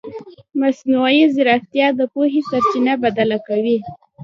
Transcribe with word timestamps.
مصنوعي 0.61 1.23
ځیرکتیا 1.35 1.87
د 1.99 2.01
پوهې 2.13 2.41
سرچینه 2.49 2.93
بدله 3.03 3.37
کوي. 3.47 3.77